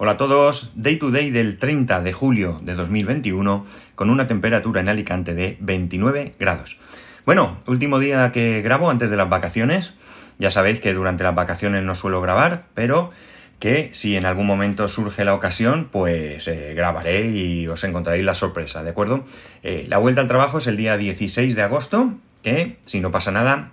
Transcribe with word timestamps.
Hola 0.00 0.12
a 0.12 0.16
todos, 0.16 0.70
Day 0.76 0.94
to 0.94 1.10
Day 1.10 1.30
del 1.30 1.58
30 1.58 2.02
de 2.02 2.12
julio 2.12 2.60
de 2.62 2.76
2021 2.76 3.66
con 3.96 4.10
una 4.10 4.28
temperatura 4.28 4.80
en 4.80 4.88
Alicante 4.88 5.34
de 5.34 5.56
29 5.58 6.34
grados. 6.38 6.78
Bueno, 7.26 7.58
último 7.66 7.98
día 7.98 8.30
que 8.30 8.62
grabo 8.62 8.90
antes 8.90 9.10
de 9.10 9.16
las 9.16 9.28
vacaciones. 9.28 9.94
Ya 10.38 10.50
sabéis 10.50 10.78
que 10.78 10.94
durante 10.94 11.24
las 11.24 11.34
vacaciones 11.34 11.82
no 11.82 11.96
suelo 11.96 12.20
grabar, 12.20 12.66
pero 12.74 13.10
que 13.58 13.88
si 13.92 14.16
en 14.16 14.24
algún 14.24 14.46
momento 14.46 14.86
surge 14.86 15.24
la 15.24 15.34
ocasión, 15.34 15.88
pues 15.90 16.46
eh, 16.46 16.74
grabaré 16.76 17.26
y 17.32 17.66
os 17.66 17.82
encontraréis 17.82 18.24
la 18.24 18.34
sorpresa, 18.34 18.84
¿de 18.84 18.90
acuerdo? 18.90 19.24
Eh, 19.64 19.86
la 19.88 19.98
vuelta 19.98 20.20
al 20.20 20.28
trabajo 20.28 20.58
es 20.58 20.68
el 20.68 20.76
día 20.76 20.96
16 20.96 21.56
de 21.56 21.62
agosto, 21.62 22.14
que 22.44 22.76
si 22.84 23.00
no 23.00 23.10
pasa 23.10 23.32
nada, 23.32 23.72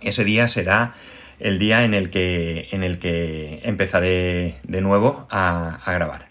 ese 0.00 0.24
día 0.24 0.48
será 0.48 0.94
el 1.40 1.58
día 1.58 1.84
en 1.84 1.94
el 1.94 2.10
que, 2.10 2.68
en 2.72 2.82
el 2.82 2.98
que 2.98 3.60
empezaré 3.64 4.56
de 4.64 4.80
nuevo 4.80 5.26
a, 5.30 5.80
grabar. 5.86 6.28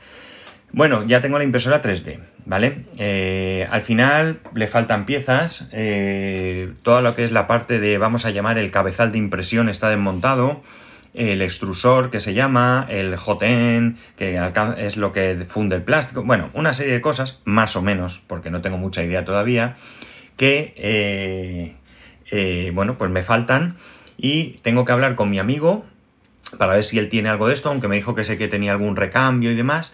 Bueno, 0.72 1.06
ya 1.06 1.22
tengo 1.22 1.38
la 1.38 1.44
impresora 1.44 1.82
3D, 1.82 2.20
¿vale? 2.46 2.86
Eh, 2.98 3.68
al 3.72 3.82
final 3.82 4.40
le 4.54 4.68
faltan 4.68 5.06
piezas, 5.06 5.70
eh, 5.72 6.74
todo 6.84 7.02
lo 7.02 7.16
que 7.16 7.24
es 7.24 7.32
la 7.32 7.48
parte 7.48 7.80
de, 7.80 7.98
vamos 7.98 8.26
a 8.26 8.32
llamar, 8.32 8.58
el 8.58 8.70
cabezal 8.70 9.12
de 9.12 9.18
impresión 9.18 9.70
está 9.70 9.90
desmontado, 9.90 10.62
el 11.14 11.42
extrusor 11.42 12.12
que 12.12 12.20
se 12.20 12.34
llama, 12.34 12.86
el 12.90 13.16
JN, 13.16 13.98
que 14.18 14.40
es 14.78 14.98
lo 14.98 15.14
que 15.14 15.46
funde 15.48 15.76
el 15.76 15.82
plástico, 15.82 16.24
bueno, 16.24 16.52
una 16.54 16.74
serie 16.74 16.94
de 16.94 17.02
cosas, 17.02 17.40
más 17.44 17.76
o 17.76 17.82
menos, 17.82 18.22
porque 18.28 18.52
no 18.52 18.62
tengo 18.62 18.78
mucha 18.78 19.04
idea 19.04 19.26
todavía, 19.26 19.76
que, 20.36 21.74
eh, 22.30 22.72
bueno, 22.74 23.00
pues 23.00 23.10
me 23.10 23.24
faltan 23.24 23.76
y 24.18 24.60
tengo 24.64 24.86
que 24.86 24.92
hablar 24.92 25.16
con 25.16 25.30
mi 25.30 25.40
amigo 25.40 25.86
para 26.58 26.74
ver 26.74 26.84
si 26.84 26.98
él 26.98 27.10
tiene 27.10 27.30
algo 27.30 27.48
de 27.48 27.54
esto, 27.54 27.70
aunque 27.70 27.88
me 27.88 27.96
dijo 27.96 28.16
que 28.16 28.24
sé 28.24 28.38
que 28.38 28.48
tenía 28.48 28.72
algún 28.72 28.96
recambio 28.96 29.52
y 29.52 29.56
demás. 29.56 29.94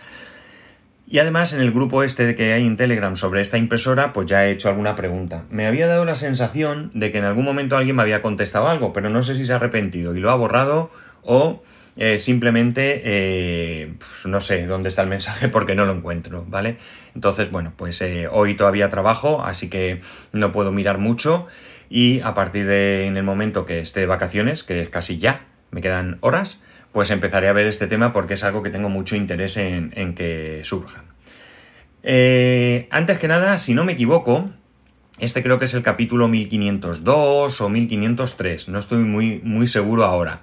Y 1.07 1.19
además 1.19 1.53
en 1.53 1.59
el 1.59 1.71
grupo 1.71 2.03
este 2.03 2.33
que 2.35 2.53
hay 2.53 2.65
en 2.65 2.77
Telegram 2.77 3.15
sobre 3.15 3.41
esta 3.41 3.57
impresora, 3.57 4.13
pues 4.13 4.27
ya 4.27 4.45
he 4.45 4.51
hecho 4.51 4.69
alguna 4.69 4.95
pregunta. 4.95 5.43
Me 5.49 5.67
había 5.67 5.87
dado 5.87 6.05
la 6.05 6.15
sensación 6.15 6.91
de 6.93 7.11
que 7.11 7.17
en 7.17 7.25
algún 7.25 7.45
momento 7.45 7.75
alguien 7.75 7.95
me 7.95 8.01
había 8.01 8.21
contestado 8.21 8.67
algo, 8.67 8.93
pero 8.93 9.09
no 9.09 9.21
sé 9.21 9.35
si 9.35 9.45
se 9.45 9.53
ha 9.53 9.57
arrepentido 9.57 10.15
y 10.15 10.19
lo 10.19 10.31
ha 10.31 10.35
borrado 10.35 10.91
o 11.23 11.61
eh, 11.95 12.17
simplemente 12.17 13.01
eh, 13.05 13.93
pues 13.99 14.25
no 14.25 14.41
sé 14.41 14.65
dónde 14.65 14.89
está 14.89 15.03
el 15.03 15.09
mensaje 15.09 15.47
porque 15.49 15.75
no 15.75 15.85
lo 15.85 15.93
encuentro, 15.93 16.45
¿vale? 16.47 16.77
Entonces, 17.15 17.51
bueno, 17.51 17.73
pues 17.75 18.01
eh, 18.01 18.27
hoy 18.31 18.55
todavía 18.55 18.89
trabajo, 18.89 19.43
así 19.43 19.69
que 19.69 20.01
no 20.31 20.51
puedo 20.51 20.71
mirar 20.71 20.97
mucho 20.97 21.47
y 21.89 22.21
a 22.21 22.33
partir 22.33 22.65
de 22.65 23.05
en 23.05 23.17
el 23.17 23.23
momento 23.23 23.65
que 23.65 23.79
esté 23.79 23.99
de 24.01 24.05
vacaciones, 24.07 24.63
que 24.63 24.81
es 24.81 24.89
casi 24.89 25.19
ya, 25.19 25.45
me 25.69 25.81
quedan 25.81 26.17
horas, 26.21 26.59
pues 26.91 27.11
empezaré 27.11 27.47
a 27.47 27.53
ver 27.53 27.67
este 27.67 27.87
tema 27.87 28.11
porque 28.13 28.33
es 28.33 28.43
algo 28.43 28.63
que 28.63 28.71
tengo 28.71 28.89
mucho 28.89 29.15
interés 29.15 29.57
en, 29.57 29.91
que 30.15 30.61
surja. 30.63 31.03
Antes 32.91 33.19
que 33.19 33.27
nada, 33.27 33.57
si 33.57 33.73
no 33.73 33.83
me 33.83 33.93
equivoco, 33.93 34.49
este 35.19 35.43
creo 35.43 35.59
que 35.59 35.65
es 35.65 35.73
el 35.73 35.83
capítulo 35.83 36.27
1502 36.27 37.61
o 37.61 37.69
1503, 37.69 38.69
no 38.69 38.79
estoy 38.79 39.03
muy, 39.03 39.41
muy 39.43 39.67
seguro 39.67 40.03
ahora. 40.03 40.41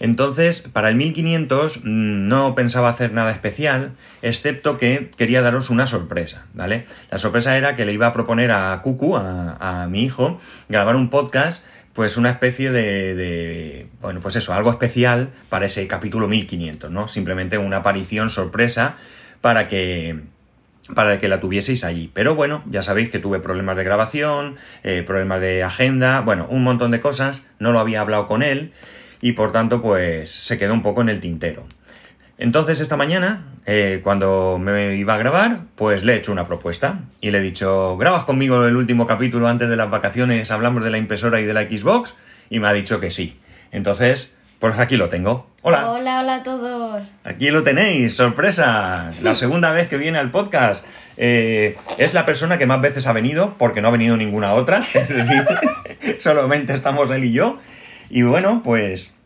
Entonces, 0.00 0.62
para 0.72 0.88
el 0.88 0.96
1500 0.96 1.78
mm, 1.78 2.28
no 2.28 2.54
pensaba 2.54 2.88
hacer 2.88 3.12
nada 3.12 3.30
especial, 3.30 3.92
excepto 4.22 4.78
que 4.78 5.10
quería 5.16 5.42
daros 5.42 5.70
una 5.70 5.86
sorpresa, 5.86 6.46
¿vale? 6.54 6.86
La 7.10 7.18
sorpresa 7.18 7.56
era 7.56 7.76
que 7.76 7.84
le 7.84 7.92
iba 7.92 8.06
a 8.06 8.12
proponer 8.12 8.50
a 8.50 8.80
Cucu, 8.82 9.16
a, 9.16 9.86
mi 9.88 10.02
hijo, 10.02 10.38
grabar 10.68 10.96
un 10.96 11.10
podcast, 11.10 11.64
pues 11.92 12.16
una 12.16 12.30
especie 12.30 12.70
de, 12.70 13.14
de, 13.14 13.86
bueno, 14.00 14.20
pues 14.20 14.36
eso, 14.36 14.52
algo 14.52 14.70
especial 14.70 15.30
para 15.48 15.66
ese 15.66 15.86
capítulo 15.86 16.26
1500, 16.26 16.90
¿no? 16.90 17.06
Simplemente 17.06 17.58
una 17.58 17.78
aparición 17.78 18.30
sorpresa 18.30 18.96
para 19.40 19.68
que, 19.68 20.20
para 20.92 21.20
que 21.20 21.28
la 21.28 21.38
tuvieseis 21.38 21.84
allí. 21.84 22.10
Pero 22.12 22.34
bueno, 22.34 22.64
ya 22.66 22.82
sabéis 22.82 23.10
que 23.10 23.20
tuve 23.20 23.38
problemas 23.38 23.76
de 23.76 23.84
grabación, 23.84 24.56
eh, 24.82 25.04
problemas 25.06 25.40
de 25.40 25.62
agenda, 25.62 26.20
bueno, 26.20 26.46
un 26.50 26.64
montón 26.64 26.90
de 26.90 27.00
cosas, 27.00 27.42
no 27.60 27.70
lo 27.70 27.78
había 27.78 28.00
hablado 28.00 28.26
con 28.26 28.42
él 28.42 28.72
y 29.24 29.32
por 29.32 29.52
tanto 29.52 29.80
pues 29.80 30.30
se 30.30 30.58
quedó 30.58 30.74
un 30.74 30.82
poco 30.82 31.00
en 31.00 31.08
el 31.08 31.18
tintero. 31.18 31.64
Entonces 32.36 32.80
esta 32.80 32.98
mañana, 32.98 33.46
eh, 33.64 34.00
cuando 34.04 34.58
me 34.60 34.96
iba 34.96 35.14
a 35.14 35.16
grabar, 35.16 35.60
pues 35.76 36.04
le 36.04 36.12
he 36.12 36.16
hecho 36.16 36.30
una 36.30 36.46
propuesta 36.46 36.98
y 37.22 37.30
le 37.30 37.38
he 37.38 37.40
dicho, 37.40 37.96
¿grabas 37.96 38.24
conmigo 38.24 38.66
el 38.66 38.76
último 38.76 39.06
capítulo 39.06 39.48
antes 39.48 39.70
de 39.70 39.76
las 39.76 39.88
vacaciones? 39.88 40.50
Hablamos 40.50 40.84
de 40.84 40.90
la 40.90 40.98
impresora 40.98 41.40
y 41.40 41.44
de 41.44 41.54
la 41.54 41.62
Xbox 41.62 42.14
y 42.50 42.60
me 42.60 42.68
ha 42.68 42.74
dicho 42.74 43.00
que 43.00 43.10
sí. 43.10 43.40
Entonces, 43.72 44.34
pues 44.58 44.78
aquí 44.78 44.98
lo 44.98 45.08
tengo. 45.08 45.48
Hola. 45.62 45.90
Hola, 45.90 46.20
hola 46.20 46.34
a 46.34 46.42
todos. 46.42 47.02
Aquí 47.24 47.50
lo 47.50 47.62
tenéis, 47.62 48.14
sorpresa. 48.14 49.10
La 49.22 49.34
segunda 49.34 49.72
vez 49.72 49.88
que 49.88 49.96
viene 49.96 50.18
al 50.18 50.32
podcast. 50.32 50.84
Eh, 51.16 51.78
es 51.96 52.12
la 52.12 52.26
persona 52.26 52.58
que 52.58 52.66
más 52.66 52.82
veces 52.82 53.06
ha 53.06 53.14
venido, 53.14 53.54
porque 53.56 53.80
no 53.80 53.88
ha 53.88 53.92
venido 53.92 54.18
ninguna 54.18 54.52
otra. 54.52 54.82
Solamente 56.18 56.74
estamos 56.74 57.10
él 57.10 57.24
y 57.24 57.32
yo. 57.32 57.58
Y 58.10 58.22
bueno, 58.22 58.62
pues 58.62 59.16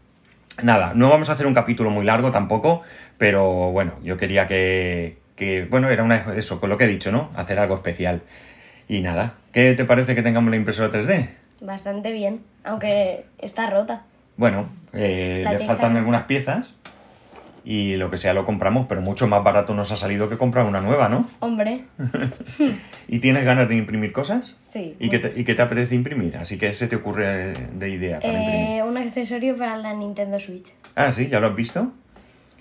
nada, 0.63 0.93
no 0.95 1.11
vamos 1.11 1.29
a 1.29 1.33
hacer 1.33 1.47
un 1.47 1.55
capítulo 1.55 1.91
muy 1.91 2.05
largo 2.05 2.31
tampoco, 2.31 2.83
pero 3.17 3.71
bueno, 3.73 3.95
yo 4.03 4.17
quería 4.17 4.47
que, 4.47 5.19
que 5.37 5.65
bueno, 5.65 5.89
era 5.89 6.03
una, 6.03 6.35
eso, 6.37 6.61
con 6.61 6.71
lo 6.71 6.77
que 6.79 6.85
he 6.85 6.89
dicho, 6.89 7.13
¿no? 7.13 7.31
Hacer 7.35 7.59
algo 7.59 7.75
especial. 7.75 8.23
Y 8.89 9.01
nada, 9.01 9.35
¿qué 9.53 9.75
te 9.75 9.85
parece 9.85 10.15
que 10.15 10.23
tengamos 10.23 10.51
la 10.51 10.57
impresora 10.57 10.91
3D? 10.91 11.29
Bastante 11.61 12.13
bien, 12.13 12.41
aunque 12.65 13.27
está 13.39 13.69
rota. 13.69 14.03
Bueno, 14.37 14.69
eh, 14.93 15.45
le 15.49 15.59
faltan 15.67 15.97
algunas 15.97 16.23
piezas, 16.25 16.75
y 17.71 17.97
lo 17.97 18.11
que 18.11 18.17
sea 18.17 18.33
lo 18.33 18.47
compramos, 18.47 18.87
pero 18.89 19.03
mucho 19.03 19.27
más 19.27 19.45
barato 19.45 19.75
nos 19.75 19.93
ha 19.93 19.97
salido 19.97 20.31
que 20.31 20.39
comprar 20.39 20.65
una 20.65 20.81
nueva, 20.81 21.11
¿no? 21.11 21.29
Hombre. 21.41 21.85
¿Y 23.09 23.19
tienes 23.19 23.45
ganas 23.45 23.69
de 23.69 23.77
imprimir 23.77 24.11
cosas? 24.11 24.57
Sí. 24.65 24.97
¿Y 24.99 25.11
qué, 25.11 25.19
te, 25.19 25.39
¿Y 25.39 25.45
qué 25.45 25.55
te 25.55 25.61
apetece 25.61 25.95
imprimir? 25.95 26.39
Así 26.39 26.57
que 26.57 26.73
se 26.73 26.89
te 26.89 26.97
ocurre 26.97 27.53
de 27.53 27.91
idea 27.91 28.21
para 28.21 28.79
eh, 28.79 28.83
Un 28.83 28.97
accesorio 28.97 29.55
para 29.55 29.77
la 29.77 29.93
Nintendo 29.93 30.41
Switch. 30.41 30.73
Ah, 30.95 31.13
sí, 31.13 31.29
¿ya 31.29 31.41
lo 31.41 31.49
has 31.49 31.55
visto? 31.55 31.93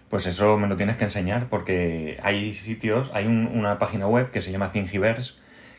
Pues 0.10 0.26
eso 0.26 0.58
me 0.58 0.68
lo 0.68 0.76
tienes 0.76 0.98
que 0.98 1.06
enseñar 1.06 1.48
porque 1.48 2.20
hay 2.22 2.54
sitios, 2.54 3.10
hay 3.14 3.28
una 3.28 3.80
página 3.80 4.08
web 4.08 4.32
que 4.32 4.42
se 4.42 4.52
llama 4.52 4.74
Thingiverse, 4.74 5.36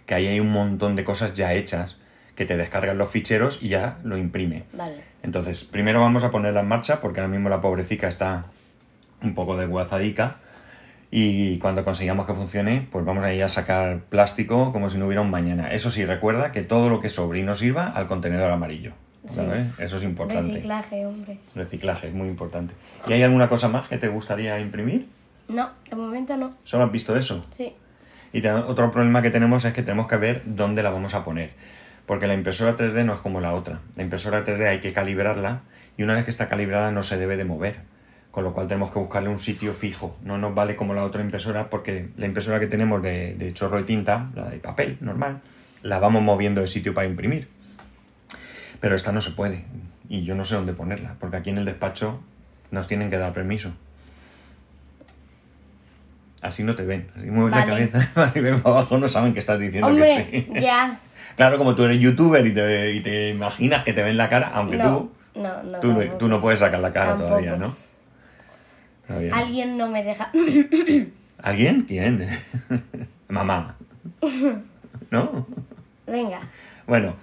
que 0.07 0.15
ahí 0.15 0.27
hay 0.27 0.41
un 0.41 0.51
montón 0.51 0.97
de 0.97 1.05
cosas 1.05 1.35
ya 1.35 1.53
hechas 1.53 1.99
que 2.35 2.47
te 2.47 2.57
descargan 2.57 2.97
los 2.97 3.11
ficheros 3.11 3.59
y 3.61 3.69
ya 3.69 3.99
lo 4.05 4.17
imprime. 4.17 4.65
Vale. 4.73 5.03
Entonces, 5.23 5.65
primero 5.65 6.01
vamos 6.01 6.25
a 6.25 6.31
ponerla 6.31 6.61
en 6.61 6.69
marcha 6.69 7.03
porque 7.03 7.21
ahora 7.21 7.31
mismo 7.31 7.51
la 7.51 7.61
pobrecita 7.61 8.09
está 8.09 8.47
un 9.23 9.35
poco 9.35 9.57
de 9.57 9.67
guazadica 9.67 10.39
y 11.11 11.59
cuando 11.59 11.85
consigamos 11.85 12.27
que 12.27 12.35
funcione, 12.35 12.87
pues 12.91 13.05
vamos 13.05 13.25
a 13.25 13.33
ir 13.33 13.43
a 13.43 13.49
sacar 13.49 14.01
plástico 14.01 14.73
como 14.73 14.91
si 14.91 14.99
no 14.99 15.07
hubiera 15.07 15.23
un 15.23 15.31
mañana. 15.31 15.73
Eso 15.73 15.91
sí, 15.91 16.05
recuerda 16.05 16.53
que 16.53 16.63
todo 16.63 16.91
lo 16.91 17.01
que 17.01 17.09
sobre 17.09 17.41
y 17.41 17.43
nos 17.43 17.61
sirva 17.61 17.87
al 17.87 18.07
contenedor 18.07 18.51
amarillo. 18.51 18.93
¿sabes? 19.27 19.67
Eso 19.79 19.97
es 19.97 20.03
importante. 20.03 20.55
Reciclaje, 20.55 21.07
hombre. 21.07 21.39
Reciclaje, 21.55 22.09
es 22.09 22.15
muy 22.15 22.29
importante. 22.29 22.75
¿Y 23.07 23.13
hay 23.13 23.23
alguna 23.23 23.49
cosa 23.49 23.69
más 23.69 23.89
que 23.89 23.99
te 23.99 24.09
gustaría 24.09 24.59
imprimir? 24.61 25.09
No, 25.49 25.71
de 25.89 25.97
momento 25.97 26.37
no. 26.37 26.51
¿Solo 26.65 26.85
has 26.85 26.93
visto 26.93 27.17
eso? 27.17 27.45
Sí. 27.57 27.75
Y 28.33 28.47
otro 28.47 28.91
problema 28.91 29.23
que 29.23 29.31
tenemos 29.31 29.65
es 29.65 29.73
que 29.73 29.83
tenemos 29.83 30.07
que 30.07 30.17
ver 30.17 30.43
dónde 30.45 30.83
la 30.83 30.91
vamos 30.91 31.15
a 31.15 31.25
poner. 31.25 31.51
Porque 32.07 32.27
la 32.27 32.35
impresora 32.35 32.77
3D 32.77 33.05
no 33.05 33.15
es 33.15 33.21
como 33.21 33.41
la 33.41 33.55
otra. 33.55 33.81
La 33.97 34.03
impresora 34.03 34.45
3D 34.45 34.67
hay 34.67 34.81
que 34.81 34.93
calibrarla 34.93 35.63
y 35.97 36.03
una 36.03 36.15
vez 36.15 36.25
que 36.25 36.31
está 36.31 36.49
calibrada 36.49 36.91
no 36.91 37.03
se 37.03 37.17
debe 37.17 37.37
de 37.37 37.45
mover 37.45 37.81
con 38.31 38.45
lo 38.45 38.53
cual 38.53 38.69
tenemos 38.69 38.91
que 38.91 38.99
buscarle 38.99 39.29
un 39.29 39.39
sitio 39.39 39.73
fijo. 39.73 40.17
No 40.23 40.39
nos 40.39 40.55
vale 40.55 40.77
como 40.77 40.95
la 40.95 41.05
otra 41.05 41.23
impresora 41.23 41.71
porque 41.71 42.09
la 42.17 42.27
impresora 42.27 42.61
que 42.61 42.67
tenemos 42.67 43.03
de, 43.03 43.51
chorro 43.55 43.79
de 43.79 43.85
tinta, 43.85 44.31
la 44.35 44.51
de 44.51 44.59
papel 44.59 44.99
normal, 45.01 45.41
la 45.83 45.99
vamos 45.99 46.23
moviendo 46.23 46.61
de 46.61 46.67
sitio 46.67 46.95
para 46.95 47.07
imprimir. 47.07 47.49
Pero 48.81 48.95
esta 48.95 49.13
no 49.13 49.21
se 49.21 49.31
puede 49.31 49.65
y 50.09 50.25
yo 50.25 50.35
no 50.35 50.45
sé 50.45 50.55
dónde 50.55 50.73
ponerla 50.73 51.17
porque 51.19 51.37
aquí 51.37 51.51
en 51.51 51.59
el 51.59 51.65
despacho 51.65 52.21
nos 52.71 52.87
tienen 52.87 53.11
que 53.11 53.19
dar 53.19 53.33
permiso. 53.33 53.73
Así 56.41 56.63
no 56.63 56.77
te 56.77 56.85
ven, 56.85 57.11
así 57.17 57.27
mueves 57.27 57.57
la 57.59 57.67
cabeza 57.67 58.09
para 58.15 58.29
arriba 58.29 58.51
y 58.51 58.61
para 58.61 58.77
abajo, 58.77 58.99
no 58.99 59.09
saben 59.09 59.33
que 59.33 59.41
estás 59.41 59.59
diciendo 59.59 59.95
que 59.97 60.47
sí. 60.55 60.61
ya. 60.61 61.01
Claro, 61.37 61.57
como 61.57 61.77
tú 61.77 61.85
eres 61.85 62.01
youtuber 62.01 62.45
y 62.45 62.53
te, 63.01 63.29
imaginas 63.29 63.85
que 63.85 63.93
te 63.93 64.03
ven 64.03 64.17
la 64.17 64.29
cara, 64.29 64.51
aunque 64.55 64.77
tú, 64.77 65.13
no, 65.37 65.63
no, 65.63 65.79
tú, 66.19 66.29
no 66.29 66.41
puedes 66.41 66.59
sacar 66.59 66.81
la 66.81 66.93
cara 66.93 67.17
todavía, 67.17 67.55
¿no? 67.55 67.77
Alguien 69.33 69.77
no 69.77 69.89
me 69.89 70.05
deja. 70.05 70.31
¿Alguien? 71.43 71.83
¿Quién? 71.83 72.29
Mamá. 73.29 73.77
¿No? 75.11 75.47
Venga. 76.07 76.41
Bueno, 76.87 77.17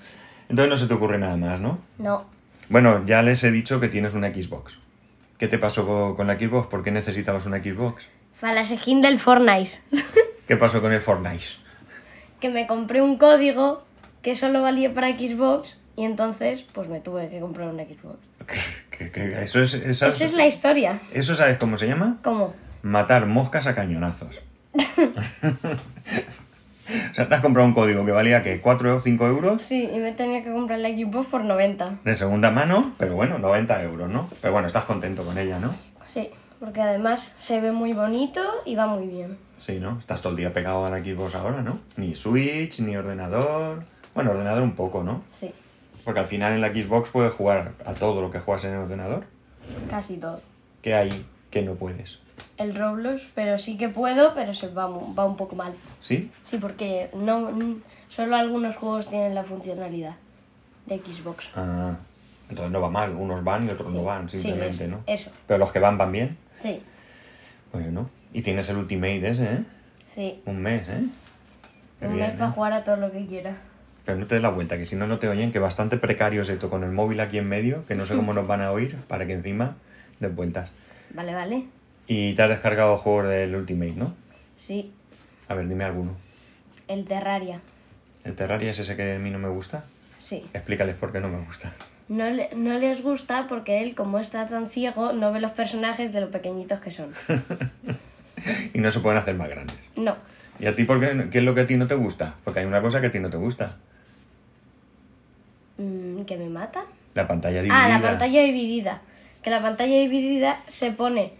entonces 0.49 0.69
no 0.69 0.77
se 0.77 0.87
te 0.87 0.93
ocurre 0.93 1.17
nada 1.17 1.37
más, 1.37 1.59
¿no? 1.59 1.79
No. 1.97 2.25
Bueno, 2.69 3.05
ya 3.05 3.21
les 3.21 3.43
he 3.43 3.51
dicho 3.51 3.79
que 3.79 3.87
tienes 3.87 4.13
una 4.13 4.33
Xbox. 4.33 4.79
¿Qué 5.37 5.47
te 5.47 5.57
pasó 5.57 6.15
con 6.15 6.27
la 6.27 6.39
Xbox? 6.39 6.67
¿Por 6.67 6.83
qué 6.83 6.91
necesitabas 6.91 7.45
una 7.45 7.57
Xbox? 7.57 8.07
Para 8.39 8.53
la 8.53 8.65
skin 8.65 9.01
del 9.01 9.19
Fortnite. 9.19 9.81
¿Qué 10.47 10.57
pasó 10.57 10.81
con 10.81 10.93
el 10.93 11.01
Fortnite? 11.01 11.45
Que 12.39 12.49
me 12.49 12.67
compré 12.67 13.01
un 13.01 13.17
código 13.17 13.83
que 14.21 14.35
solo 14.35 14.61
valía 14.61 14.93
para 14.93 15.09
Xbox 15.17 15.77
y 15.95 16.03
entonces 16.03 16.63
pues 16.73 16.89
me 16.89 16.99
tuve 16.99 17.29
que 17.29 17.39
comprar 17.39 17.69
una 17.69 17.83
Xbox. 17.83 18.17
Eso 18.99 19.61
es, 19.61 19.73
esa, 19.73 20.07
es 20.07 20.33
la 20.33 20.47
historia. 20.47 20.99
¿Eso 21.13 21.35
sabes 21.35 21.57
cómo 21.57 21.77
se 21.77 21.87
llama? 21.87 22.17
¿Cómo? 22.23 22.53
matar 22.85 23.25
moscas 23.25 23.65
a 23.65 23.73
cañonazos. 23.73 24.41
o 24.75 24.79
sea, 27.13 27.27
te 27.27 27.35
has 27.35 27.41
comprado 27.41 27.67
un 27.67 27.73
código 27.73 28.05
que 28.05 28.11
valía, 28.11 28.43
que 28.43 28.61
4 28.61 28.97
o 28.97 28.99
5 28.99 29.27
euros 29.27 29.61
Sí, 29.61 29.89
y 29.91 29.97
me 29.97 30.11
tenía 30.11 30.43
que 30.43 30.51
comprar 30.51 30.79
la 30.79 30.89
Xbox 30.89 31.27
por 31.27 31.43
90. 31.43 31.99
de 32.03 32.15
segunda 32.15 32.51
mano, 32.51 32.93
pero 32.99 33.15
bueno, 33.15 33.39
90 33.39 33.83
euros, 33.83 34.09
¿no? 34.09 34.29
Pero 34.39 34.53
bueno, 34.53 34.67
estás 34.67 34.85
contento 34.85 35.25
con 35.25 35.37
ella, 35.39 35.57
¿no? 35.57 35.73
Sí, 36.07 36.29
porque 36.59 36.81
además 36.81 37.33
se 37.39 37.59
ve 37.59 37.71
muy 37.71 37.93
bonito 37.93 38.41
y 38.65 38.75
va 38.75 38.85
muy 38.85 39.07
bien. 39.07 39.39
Sí, 39.57 39.79
¿no? 39.79 39.97
Estás 39.97 40.21
todo 40.21 40.31
el 40.31 40.37
día 40.37 40.53
pegado 40.53 40.85
a 40.85 40.91
la 40.91 41.03
Xbox 41.03 41.33
ahora, 41.33 41.63
¿no? 41.63 41.79
Ni 41.97 42.13
Switch, 42.13 42.79
ni 42.81 42.95
ordenador. 42.95 43.83
Bueno, 44.13 44.29
ordenador 44.29 44.61
un 44.61 44.75
poco, 44.75 45.03
¿no? 45.03 45.23
Sí, 45.31 45.51
Porque 46.05 46.19
al 46.21 46.27
final 46.27 46.53
en 46.53 46.61
la 46.61 46.69
Xbox 46.71 47.09
puedes 47.09 47.33
jugar 47.33 47.73
a 47.85 47.93
todo 47.95 48.21
lo 48.21 48.31
que 48.31 48.39
juegas 48.39 48.63
en 48.65 48.71
el 48.71 48.77
ordenador. 48.77 49.25
casi 49.89 50.17
todo. 50.17 50.39
¿Qué 50.81 50.93
hay 50.93 51.25
que 51.49 51.61
no 51.63 51.73
puedes? 51.75 52.19
El 52.57 52.75
Roblox, 52.75 53.23
pero 53.33 53.57
sí 53.57 53.75
que 53.77 53.89
puedo, 53.89 54.33
pero 54.35 54.53
se 54.53 54.67
va, 54.69 54.87
va 54.87 55.25
un 55.25 55.35
poco 55.35 55.55
mal. 55.55 55.73
¿Sí? 55.99 56.31
Sí, 56.45 56.57
porque 56.57 57.09
no 57.13 57.51
solo 58.07 58.35
algunos 58.35 58.75
juegos 58.77 59.09
tienen 59.09 59.33
la 59.35 59.43
funcionalidad 59.43 60.15
de 60.85 60.99
Xbox. 60.99 61.47
Ah, 61.55 61.95
entonces 62.49 62.71
no 62.71 62.79
va 62.81 62.89
mal. 62.89 63.11
Unos 63.15 63.43
van 63.43 63.65
y 63.67 63.71
otros 63.71 63.91
no 63.91 63.99
Sí, 63.99 64.05
van, 64.05 64.29
sí, 64.29 64.39
simplemente, 64.39 64.85
eso, 64.85 64.91
¿no? 64.95 65.03
eso. 65.07 65.31
Pero 65.47 65.57
los 65.57 65.71
que 65.71 65.79
van, 65.79 65.97
van 65.97 66.11
bien. 66.11 66.37
Sí, 66.59 66.81
Bueno. 67.73 68.09
Y 68.31 68.41
tienes 68.41 68.67
el 68.69 68.77
Ultimate 68.77 69.29
ese, 69.29 69.43
¿eh? 69.45 69.63
sí. 70.13 70.41
Un 70.45 70.61
mes, 70.61 70.87
¿eh? 70.89 71.05
Qué 71.99 72.05
Un 72.07 72.15
bien, 72.15 72.27
mes 72.27 72.37
para 72.37 72.51
¿eh? 72.51 72.53
jugar 72.53 72.73
a 72.73 72.83
todo 72.83 72.97
lo 72.97 73.11
que 73.11 73.25
quiera. 73.25 73.55
Pero 74.05 74.17
no 74.19 74.27
te 74.27 74.35
des 74.35 74.41
la 74.41 74.49
vuelta, 74.49 74.77
que 74.77 74.85
si 74.85 74.95
no, 74.95 75.07
no 75.07 75.17
te 75.19 75.27
oyen, 75.27 75.51
que 75.51 75.59
bastante 75.59 75.97
precario 75.97 76.43
es 76.43 76.49
esto 76.49 76.69
con 76.69 76.83
el 76.83 76.91
móvil 76.91 77.19
aquí 77.19 77.37
en 77.39 77.49
medio, 77.49 77.85
que 77.87 77.95
no 77.95 78.05
sé 78.05 78.15
cómo 78.15 78.33
nos 78.33 78.45
van 78.47 78.61
a 78.61 78.71
oír, 78.71 78.95
para 79.07 79.25
que 79.25 79.33
encima 79.33 79.75
des 80.19 80.33
vueltas. 80.35 80.69
Vale, 81.13 81.33
vale. 81.33 81.63
Y 82.07 82.33
te 82.33 82.43
has 82.43 82.49
descargado 82.49 82.97
juegos 82.97 83.27
del 83.29 83.55
Ultimate, 83.55 83.93
¿no? 83.95 84.13
Sí, 84.57 84.93
A 85.47 85.55
ver, 85.55 85.67
dime 85.67 85.83
alguno. 85.83 86.15
el 86.87 87.05
Terraria. 87.05 87.59
¿El 88.23 88.35
Terraria 88.35 88.71
es 88.71 88.79
ese 88.79 88.95
que 88.95 89.15
a 89.15 89.19
mí 89.19 89.29
no 89.31 89.39
me 89.39 89.49
gusta? 89.49 89.85
Sí. 90.17 90.45
Explícales 90.53 90.95
por 90.95 91.11
qué 91.11 91.19
no 91.19 91.29
me 91.29 91.39
gusta. 91.45 91.73
No, 92.07 92.29
le- 92.29 92.49
no 92.55 92.77
les 92.77 93.01
gusta 93.01 93.47
porque 93.49 93.81
él, 93.81 93.95
como 93.95 94.19
está 94.19 94.45
tan 94.47 94.69
ciego, 94.69 95.13
no 95.13 95.31
ve 95.31 95.39
los 95.39 95.51
personajes 95.51 96.11
de 96.13 96.21
lo 96.21 96.29
pequeñitos 96.31 96.79
que 96.79 96.91
son. 96.91 97.09
Y 98.73 98.79
no 98.79 98.91
se 98.91 98.99
pueden 98.99 99.17
hacer 99.17 99.33
más 99.35 99.49
grandes. 99.49 99.75
No. 99.95 100.15
¿Y 100.59 100.67
a 100.67 100.75
ti 100.75 100.83
por 100.83 100.99
qué, 100.99 101.29
qué 101.31 101.39
es 101.39 101.43
lo 101.43 101.55
que 101.55 101.61
a 101.61 101.67
ti 101.67 101.77
no 101.77 101.87
te 101.87 101.95
gusta? 101.95 102.35
Porque 102.43 102.59
hay 102.59 102.65
una 102.67 102.81
cosa 102.81 103.01
que 103.01 103.07
a 103.07 103.11
ti 103.11 103.19
no 103.19 103.29
te 103.29 103.37
gusta. 103.37 103.77
¿Que 106.25 106.37
me 106.37 106.49
matan? 106.49 106.85
La 107.13 107.27
pantalla 107.27 107.61
dividida. 107.61 107.85
Ah, 107.85 107.89
la 107.89 108.01
pantalla 108.01 108.43
dividida. 108.43 109.01
Que 109.41 109.49
la 109.49 109.61
pantalla 109.61 109.99
dividida 109.99 110.59
se 110.67 110.91
pone 110.91 111.33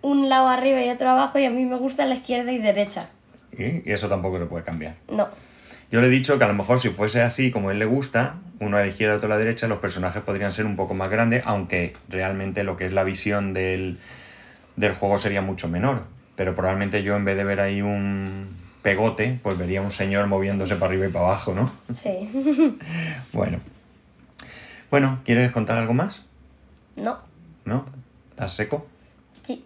un 0.00 0.28
lado 0.28 0.48
arriba 0.48 0.80
y 0.82 0.90
otro 0.90 1.10
abajo 1.10 1.38
y 1.38 1.44
a 1.44 1.50
mí 1.50 1.64
me 1.64 1.76
gusta 1.76 2.06
la 2.06 2.14
izquierda 2.14 2.52
y 2.52 2.58
derecha. 2.58 3.08
¿Y? 3.56 3.88
y 3.88 3.92
eso 3.92 4.08
tampoco 4.08 4.38
se 4.38 4.46
puede 4.46 4.64
cambiar. 4.64 4.94
No. 5.10 5.28
Yo 5.90 6.00
le 6.00 6.08
he 6.08 6.10
dicho 6.10 6.38
que 6.38 6.44
a 6.44 6.48
lo 6.48 6.54
mejor 6.54 6.80
si 6.80 6.90
fuese 6.90 7.22
así 7.22 7.50
como 7.50 7.70
a 7.70 7.72
él 7.72 7.78
le 7.78 7.86
gusta, 7.86 8.36
uno 8.60 8.76
a 8.76 8.80
la 8.80 8.86
izquierda 8.86 9.14
y 9.14 9.16
otro 9.16 9.26
a 9.26 9.30
la 9.30 9.38
derecha, 9.38 9.68
los 9.68 9.78
personajes 9.78 10.22
podrían 10.22 10.52
ser 10.52 10.66
un 10.66 10.76
poco 10.76 10.94
más 10.94 11.08
grandes, 11.08 11.42
aunque 11.46 11.94
realmente 12.08 12.62
lo 12.62 12.76
que 12.76 12.84
es 12.84 12.92
la 12.92 13.04
visión 13.04 13.54
del, 13.54 13.98
del 14.76 14.92
juego 14.92 15.18
sería 15.18 15.40
mucho 15.40 15.68
menor. 15.68 16.04
Pero 16.36 16.54
probablemente 16.54 17.02
yo 17.02 17.16
en 17.16 17.24
vez 17.24 17.36
de 17.36 17.44
ver 17.44 17.60
ahí 17.60 17.82
un 17.82 18.48
pegote, 18.82 19.40
pues 19.42 19.58
vería 19.58 19.82
un 19.82 19.90
señor 19.90 20.26
moviéndose 20.26 20.76
para 20.76 20.92
arriba 20.92 21.06
y 21.06 21.10
para 21.10 21.24
abajo, 21.26 21.54
¿no? 21.54 21.72
Sí. 21.94 22.30
Bueno. 23.32 23.58
Bueno, 24.90 25.20
¿quieres 25.24 25.52
contar 25.52 25.78
algo 25.78 25.94
más? 25.94 26.24
no. 26.96 27.18
¿No? 27.64 27.84
¿Estás 28.30 28.54
seco? 28.54 28.86
Sí. 29.42 29.62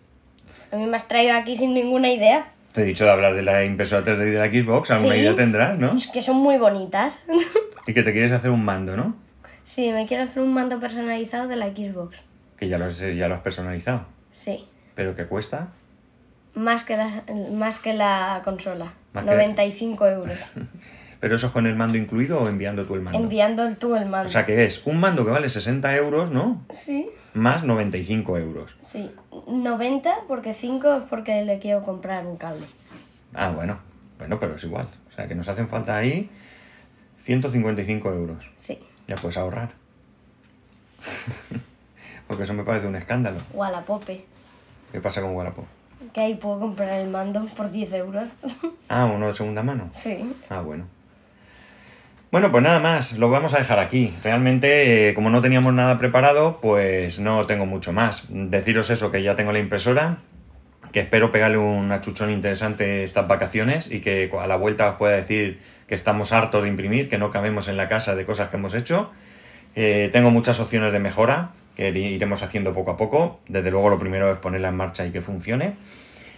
A 0.72 0.76
mí 0.76 0.86
me 0.86 0.96
has 0.96 1.06
traído 1.06 1.36
aquí 1.36 1.56
sin 1.56 1.72
ninguna 1.72 2.10
idea. 2.10 2.50
Te 2.72 2.82
he 2.82 2.84
dicho 2.84 3.04
de 3.04 3.10
hablar 3.12 3.34
de 3.34 3.42
la 3.42 3.64
impresora 3.64 4.04
3D 4.04 4.26
y 4.26 4.30
de 4.30 4.38
la 4.38 4.46
Xbox, 4.46 4.90
alguna 4.90 5.14
Sí. 5.14 5.20
idea 5.20 5.36
tendrás, 5.36 5.78
¿no? 5.78 5.96
Es 5.96 6.08
que 6.08 6.20
son 6.22 6.36
muy 6.36 6.58
bonitas. 6.58 7.20
Y 7.86 7.94
que 7.94 8.02
te 8.04 8.12
quieres 8.12 8.32
hacer 8.32 8.50
un 8.50 8.64
mando, 8.64 8.96
¿no? 8.96 9.16
sí, 9.64 9.90
me 9.92 10.06
quiero 10.06 10.22
hacer 10.24 10.40
un 10.42 10.52
mando 10.54 10.78
personalizado 10.80 11.46
de 11.48 11.56
la 11.56 11.66
Xbox. 11.66 12.16
Que 12.56 12.68
ya 12.68 12.78
lo, 12.78 12.86
has- 12.86 12.98
ya 13.00 13.28
lo 13.28 13.34
has 13.34 13.40
personalizado. 13.40 14.06
Sí. 14.30 14.66
¿Pero 14.94 15.14
qué 15.16 15.26
cuesta? 15.26 15.68
Más 16.54 16.84
que 16.84 16.96
la, 16.96 17.22
más 17.52 17.78
que 17.80 17.92
la 17.94 18.40
consola. 18.44 18.92
Más 19.12 19.24
que- 19.24 19.30
95 19.30 20.06
euros. 20.08 20.38
¿Pero 21.22 21.36
eso 21.36 21.46
es 21.46 21.52
con 21.52 21.68
el 21.68 21.76
mando 21.76 21.96
incluido 21.96 22.40
o 22.40 22.48
enviando 22.48 22.84
tú 22.84 22.96
el 22.96 23.00
mando? 23.02 23.16
Enviando 23.16 23.72
tú 23.76 23.94
el 23.94 24.06
mando. 24.06 24.26
O 24.26 24.32
sea 24.32 24.44
que 24.44 24.64
es 24.64 24.84
un 24.84 24.98
mando 24.98 25.24
que 25.24 25.30
vale 25.30 25.48
60 25.48 25.96
euros, 25.96 26.32
¿no? 26.32 26.64
sí. 26.70 27.08
Más 27.32 27.62
95 27.62 28.38
euros. 28.38 28.74
Sí. 28.80 29.08
90 29.46 30.12
porque 30.26 30.52
5 30.52 30.94
es 30.96 31.02
porque 31.08 31.44
le 31.44 31.60
quiero 31.60 31.84
comprar 31.84 32.26
un 32.26 32.36
cable. 32.38 32.66
Ah, 33.34 33.50
bueno. 33.50 33.78
Bueno, 34.18 34.40
pero 34.40 34.56
es 34.56 34.64
igual. 34.64 34.88
O 35.12 35.14
sea 35.14 35.28
que 35.28 35.36
nos 35.36 35.46
hacen 35.46 35.68
falta 35.68 35.96
ahí 35.96 36.28
155 37.18 38.12
euros. 38.12 38.44
Sí. 38.56 38.80
Ya 39.06 39.14
puedes 39.14 39.36
ahorrar. 39.36 39.70
Porque 42.26 42.42
eso 42.42 42.52
me 42.52 42.64
parece 42.64 42.88
un 42.88 42.96
escándalo. 42.96 43.38
Wallapop. 43.52 44.04
¿Qué 44.90 45.00
pasa 45.00 45.20
con 45.20 45.36
Wallapop? 45.36 45.66
Que 46.12 46.20
ahí 46.20 46.34
puedo 46.34 46.58
comprar 46.58 46.94
el 46.94 47.08
mando 47.08 47.46
por 47.56 47.70
10 47.70 47.92
euros. 47.92 48.24
Ah, 48.88 49.06
uno 49.06 49.28
de 49.28 49.32
segunda 49.32 49.62
mano. 49.62 49.88
sí. 49.94 50.34
Ah, 50.50 50.60
bueno. 50.60 50.84
Bueno, 52.32 52.50
pues 52.50 52.64
nada 52.64 52.80
más, 52.80 53.12
lo 53.12 53.28
vamos 53.28 53.52
a 53.52 53.58
dejar 53.58 53.78
aquí. 53.78 54.14
Realmente, 54.24 55.10
eh, 55.10 55.12
como 55.12 55.28
no 55.28 55.42
teníamos 55.42 55.74
nada 55.74 55.98
preparado, 55.98 56.60
pues 56.62 57.18
no 57.18 57.44
tengo 57.44 57.66
mucho 57.66 57.92
más. 57.92 58.24
Deciros 58.30 58.88
eso, 58.88 59.10
que 59.12 59.22
ya 59.22 59.36
tengo 59.36 59.52
la 59.52 59.58
impresora, 59.58 60.16
que 60.92 61.00
espero 61.00 61.30
pegarle 61.30 61.58
un 61.58 61.92
achuchón 61.92 62.30
interesante 62.30 63.04
estas 63.04 63.28
vacaciones 63.28 63.90
y 63.90 64.00
que 64.00 64.30
a 64.40 64.46
la 64.46 64.56
vuelta 64.56 64.88
os 64.88 64.96
pueda 64.96 65.14
decir 65.14 65.60
que 65.86 65.94
estamos 65.94 66.32
hartos 66.32 66.62
de 66.62 66.70
imprimir, 66.70 67.10
que 67.10 67.18
no 67.18 67.30
cabemos 67.30 67.68
en 67.68 67.76
la 67.76 67.86
casa 67.86 68.14
de 68.14 68.24
cosas 68.24 68.48
que 68.48 68.56
hemos 68.56 68.72
hecho. 68.72 69.10
Eh, 69.74 70.08
tengo 70.10 70.30
muchas 70.30 70.58
opciones 70.58 70.90
de 70.94 71.00
mejora 71.00 71.50
que 71.76 71.90
iremos 71.90 72.42
haciendo 72.42 72.72
poco 72.72 72.92
a 72.92 72.96
poco. 72.96 73.40
Desde 73.46 73.70
luego 73.70 73.90
lo 73.90 73.98
primero 73.98 74.32
es 74.32 74.38
ponerla 74.38 74.68
en 74.68 74.76
marcha 74.76 75.04
y 75.04 75.10
que 75.10 75.20
funcione. 75.20 75.74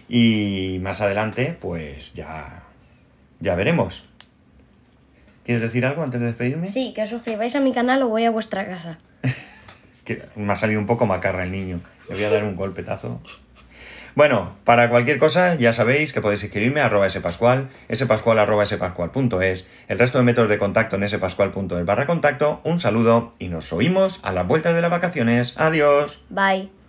Y 0.08 0.80
más 0.82 1.00
adelante, 1.00 1.56
pues 1.60 2.14
ya, 2.14 2.64
ya 3.38 3.54
veremos. 3.54 4.08
¿Quieres 5.44 5.62
decir 5.62 5.84
algo 5.84 6.02
antes 6.02 6.20
de 6.20 6.26
despedirme? 6.26 6.66
Sí, 6.66 6.92
que 6.94 7.02
os 7.02 7.10
suscribáis 7.10 7.54
a 7.54 7.60
mi 7.60 7.72
canal 7.72 8.02
o 8.02 8.08
voy 8.08 8.24
a 8.24 8.30
vuestra 8.30 8.66
casa. 8.66 8.98
Que 10.04 10.22
me 10.36 10.52
ha 10.52 10.56
salido 10.56 10.78
un 10.78 10.86
poco 10.86 11.06
macarra 11.06 11.44
el 11.44 11.50
niño. 11.50 11.80
Le 12.10 12.14
voy 12.14 12.24
a 12.24 12.28
dar 12.30 12.44
un 12.44 12.56
golpetazo. 12.56 13.22
Bueno, 14.14 14.54
para 14.64 14.90
cualquier 14.90 15.18
cosa 15.18 15.54
ya 15.54 15.72
sabéis 15.72 16.12
que 16.12 16.20
podéis 16.20 16.44
escribirme 16.44 16.80
a 16.80 16.86
arroba 16.86 17.08
spascual, 17.08 17.70
spascual 17.92 18.38
arroba 18.38 18.66
spascual.es, 18.66 19.66
el 19.88 19.98
resto 19.98 20.18
de 20.18 20.24
métodos 20.24 20.50
de 20.50 20.58
contacto 20.58 20.96
en 20.96 21.08
spascual.es 21.08 21.84
barra 21.86 22.06
contacto, 22.06 22.60
un 22.64 22.78
saludo 22.78 23.32
y 23.38 23.48
nos 23.48 23.72
oímos 23.72 24.20
a 24.22 24.32
las 24.32 24.46
vueltas 24.46 24.74
de 24.74 24.82
las 24.82 24.90
vacaciones. 24.90 25.54
Adiós. 25.56 26.20
Bye. 26.28 26.83